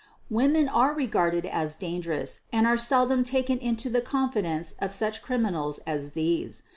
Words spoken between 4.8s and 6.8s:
such criminals as these.